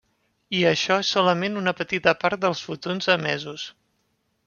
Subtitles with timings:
[0.59, 3.71] I això és solament una petita part dels fotons emesos.